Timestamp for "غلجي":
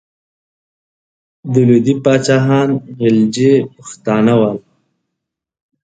2.99-3.53